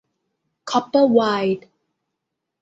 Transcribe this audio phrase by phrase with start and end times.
[0.69, 1.59] คอปเปอร์ ไวร์ด